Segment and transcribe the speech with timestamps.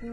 [0.00, 0.08] Hello，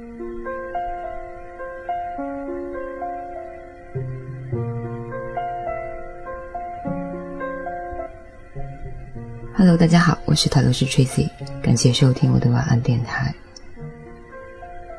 [9.77, 11.29] 大家好，我是塔罗斯 Tracy，
[11.63, 13.34] 感谢收听我的晚安电台。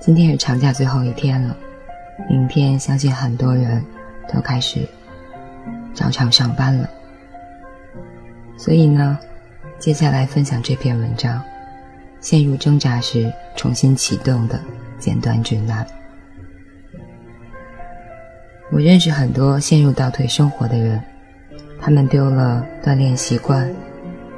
[0.00, 1.54] 今天是长假最后一天了，
[2.30, 3.84] 明天相信很多人
[4.32, 4.88] 都开始
[5.92, 6.88] 照常上班了。
[8.56, 9.18] 所以呢，
[9.78, 11.42] 接下来分享这篇文章：
[12.20, 14.60] 陷入挣扎时重新启动的
[14.98, 15.86] 简短指南。
[18.70, 21.02] 我认识很多陷入倒退生活的人，
[21.80, 23.72] 他们丢了锻炼习惯。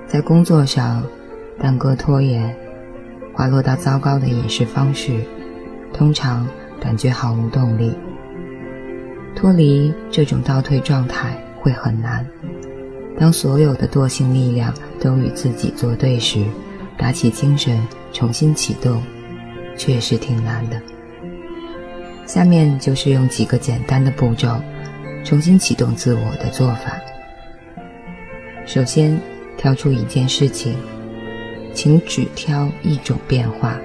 [0.06, 1.04] 在工作上
[1.58, 2.54] 耽搁拖延，
[3.32, 5.20] 滑落到糟糕的饮食方式，
[5.92, 6.46] 通常
[6.80, 7.92] 感觉毫无动力。
[9.34, 12.26] 脱离这种倒退状态会很难。
[13.18, 16.44] 当所有的惰性力量都与自己作对时，
[17.00, 17.80] 打起精神
[18.12, 19.02] 重新启动，
[19.76, 20.80] 确实挺难的。
[22.26, 24.60] 下面就是用几个简单的步骤，
[25.24, 27.00] 重新启动自我的做法。
[28.66, 29.18] 首先。
[29.56, 30.74] 挑出一件事情，
[31.74, 33.78] 请只挑一种变化。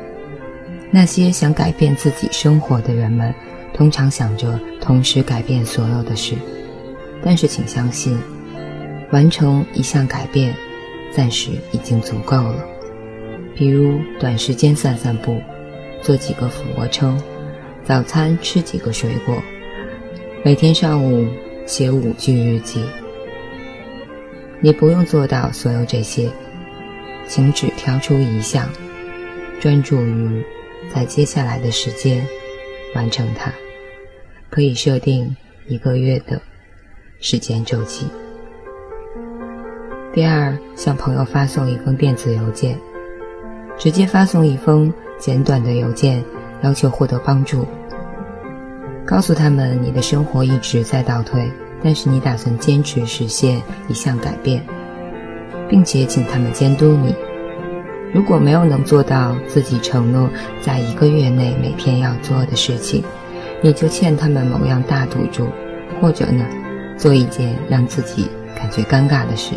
[0.89, 3.35] 那些想改变自己生活的人们，
[3.73, 6.35] 通常想着同时改变所有的事。
[7.21, 8.17] 但是，请相信，
[9.11, 10.55] 完成一项改变，
[11.11, 12.65] 暂时已经足够了。
[13.55, 15.41] 比如，短时间散散步，
[16.01, 17.17] 做几个俯卧撑，
[17.85, 19.41] 早餐吃几个水果，
[20.43, 21.25] 每天上午
[21.65, 22.83] 写五句日记。
[24.59, 26.29] 你不用做到所有这些，
[27.27, 28.67] 请只挑出一项，
[29.61, 30.43] 专注于
[30.93, 32.25] 在接下来的时间
[32.93, 33.51] 完成它。
[34.49, 35.35] 可以设定
[35.67, 36.41] 一个月的
[37.19, 38.05] 时间周期。
[40.13, 42.77] 第二，向朋友发送一封电子邮件，
[43.77, 46.23] 直接发送一封简短的邮件，
[46.61, 47.65] 要求获得帮助，
[49.05, 51.51] 告诉他们你的生活一直在倒退。
[51.83, 54.63] 但是你打算坚持实现一项改变，
[55.69, 57.13] 并且请他们监督你。
[58.11, 60.27] 如果没有能做到自己承诺
[60.61, 63.03] 在一个月内每天要做的事情，
[63.61, 65.47] 你就欠他们某样大赌注，
[66.01, 66.43] 或者呢，
[66.97, 69.53] 做一件让自己感觉尴尬的事。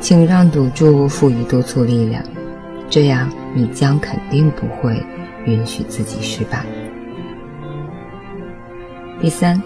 [0.00, 2.20] 请让赌注赋予督促力量，
[2.90, 5.02] 这样你将肯定不会
[5.46, 6.66] 允许自己失败。
[9.22, 9.62] 第三。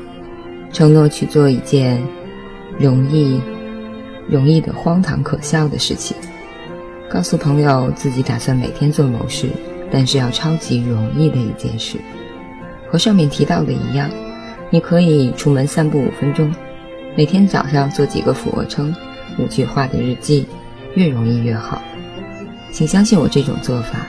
[0.73, 2.03] 承诺去做一件
[2.81, 3.41] 容易、
[4.29, 6.17] 容易的荒唐可笑的事情，
[7.09, 9.47] 告诉朋友自己打算每天做某事，
[9.89, 11.97] 但是要超级容易的一件事。
[12.89, 14.11] 和上面提到的一样，
[14.69, 16.53] 你可以出门散步五分钟，
[17.17, 18.93] 每天早上做几个俯卧撑，
[19.39, 20.45] 五句话的日记，
[20.97, 21.81] 越容易越好。
[22.75, 24.01] 请相信我这种做法，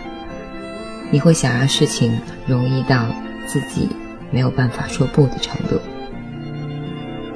[1.11, 3.05] 你会想让事情容易到
[3.45, 3.87] 自己
[4.31, 5.79] 没有办法说不的程度。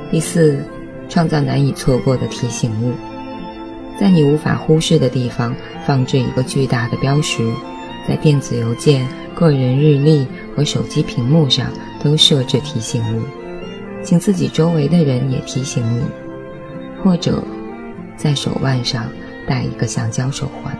[0.09, 0.59] 第四，
[1.07, 2.93] 创造难以错过的提醒物，
[3.99, 7.47] 在你无法忽视的地方放置一个巨大的标识，
[8.07, 10.25] 在电子邮件、个人日历
[10.55, 11.67] 和手机屏幕上
[12.03, 13.21] 都设置提醒物，
[14.03, 16.01] 请自己周围的人也提醒你，
[17.03, 17.43] 或者
[18.17, 19.05] 在手腕上
[19.47, 20.75] 戴一个橡胶手环。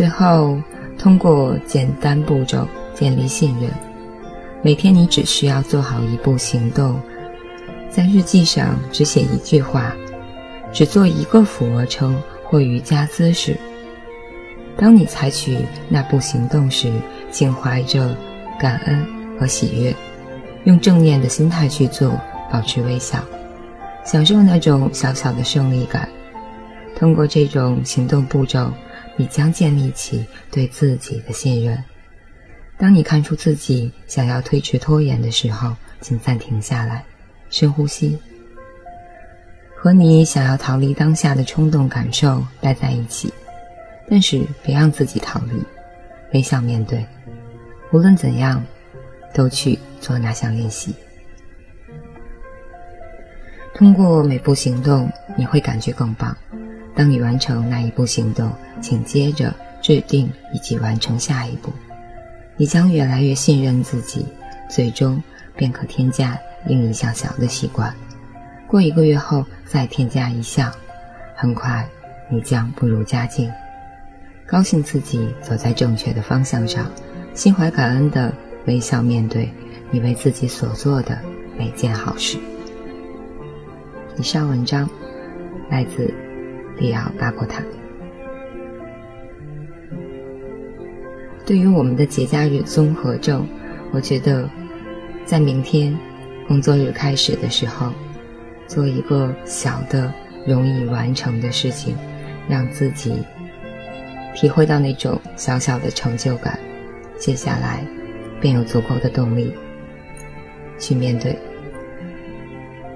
[0.00, 0.58] 最后，
[0.98, 3.70] 通过简单步骤建立信任。
[4.62, 6.98] 每天你只需要做好一步行动，
[7.90, 9.94] 在日记上只写一句话，
[10.72, 13.54] 只做一个俯卧撑或瑜伽姿势。
[14.74, 15.58] 当你采取
[15.90, 16.90] 那步行动时，
[17.30, 18.16] 请怀着
[18.58, 19.06] 感恩
[19.38, 19.94] 和喜悦，
[20.64, 22.18] 用正念的心态去做，
[22.50, 23.22] 保持微笑，
[24.02, 26.08] 享受那种小小的胜利感。
[26.96, 28.72] 通过这种行动步骤，
[29.20, 31.84] 你将建立起对自己的信任。
[32.78, 37.04] 当你看出自己想要推迟拖延的时候，请暂停下来，
[37.50, 38.18] 深呼吸，
[39.76, 43.30] 和你想要逃离当下的冲动感受待在一起，
[44.08, 45.62] 但是别让自己逃离，
[46.32, 47.04] 微笑面对，
[47.92, 48.64] 无论怎样，
[49.34, 50.94] 都去做那项练习。
[53.74, 56.34] 通过每步行动，你会感觉更棒。
[57.00, 58.52] 当你完成那一步行动，
[58.82, 61.72] 请接着制定以及完成下一步。
[62.58, 64.26] 你将越来越信任自己，
[64.68, 65.22] 最终
[65.56, 67.90] 便可添加另一项小的习惯。
[68.66, 70.70] 过一个月后再添加一项，
[71.34, 71.88] 很快
[72.28, 73.50] 你将步入佳境。
[74.46, 76.84] 高兴自己走在正确的方向上，
[77.32, 78.30] 心怀感恩的
[78.66, 79.50] 微笑面对
[79.90, 81.18] 你为自己所做的
[81.56, 82.36] 每件好事。
[84.18, 84.86] 以上文章
[85.70, 86.12] 来自
[86.80, 87.62] 里奥·巴伯塔。
[91.44, 93.46] 对于我们的节假日综合症，
[93.92, 94.48] 我觉得，
[95.26, 95.96] 在明天
[96.48, 97.92] 工作日开始的时候，
[98.66, 100.10] 做一个小的、
[100.46, 101.94] 容易完成的事情，
[102.48, 103.12] 让自己
[104.34, 106.58] 体会到那种小小的成就感，
[107.18, 107.84] 接下来
[108.40, 109.52] 便有足够的动力
[110.78, 111.36] 去面对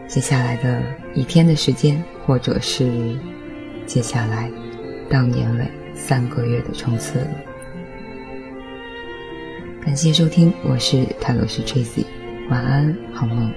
[0.07, 0.81] 接下来的
[1.13, 3.17] 一天的时间，或者是
[3.87, 4.51] 接下来
[5.09, 7.29] 到年尾三个月的冲刺了。
[9.85, 12.05] 感谢收听，我是泰罗斯 Tracy，
[12.49, 13.53] 晚安，好梦。